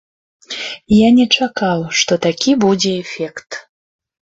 Я 1.07 1.11
не 1.19 1.25
чакаў, 1.37 1.79
што 2.03 2.13
такі 2.27 2.51
будзе 2.67 2.91
эфект. 3.07 3.51